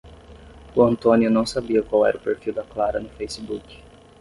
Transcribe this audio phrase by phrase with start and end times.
[0.75, 3.83] O Antônio não sabia qual era o perfil da Clara no Facebook